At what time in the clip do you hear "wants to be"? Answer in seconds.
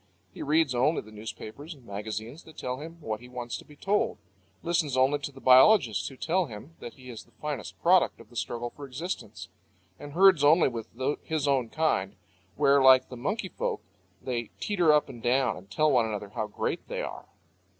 3.29-3.75